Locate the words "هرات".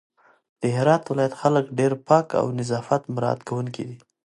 0.77-1.03